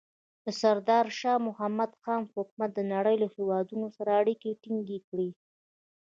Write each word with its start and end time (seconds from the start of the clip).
د 0.45 0.47
سردار 0.61 1.05
شاه 1.19 1.43
محمود 1.47 1.91
خان 2.01 2.21
حکومت 2.35 2.69
د 2.75 2.79
نړۍ 2.93 3.15
له 3.23 3.27
هېوادونو 3.35 3.87
سره 3.97 4.09
اړیکې 4.21 4.59
ټینګې 4.61 4.99
کړې. 5.07 5.29